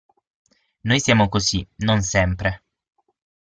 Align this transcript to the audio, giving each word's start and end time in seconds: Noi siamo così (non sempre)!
Noi 0.83 0.99
siamo 0.99 1.29
così 1.29 1.63
(non 1.75 2.01
sempre)! 2.01 2.63